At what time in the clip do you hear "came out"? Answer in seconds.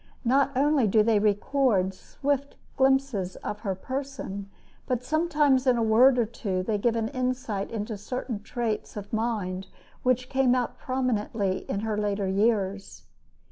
10.27-10.79